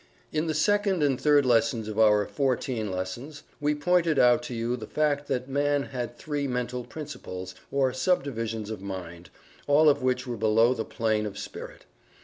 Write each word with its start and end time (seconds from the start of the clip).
In 0.31 0.47
the 0.47 0.55
second 0.55 1.03
and 1.03 1.21
third 1.21 1.45
lessons 1.45 1.87
of 1.87 1.99
our 1.99 2.25
"Fourteen 2.25 2.89
Lessons," 2.91 3.43
we 3.59 3.75
pointed 3.75 4.17
out 4.17 4.41
to 4.49 4.55
you 4.55 4.75
the 4.75 4.87
fact 4.87 5.27
that 5.27 5.47
man 5.47 5.83
had 5.83 6.17
three 6.17 6.47
Mental 6.47 6.83
Principles, 6.83 7.53
or 7.71 7.93
subdivisions 7.93 8.71
of 8.71 8.81
mind, 8.81 9.29
all 9.67 9.89
of 9.89 10.01
which 10.01 10.25
were 10.25 10.37
below 10.37 10.73
the 10.73 10.83
plane 10.85 11.27
of 11.27 11.37
Spirit. 11.37 11.85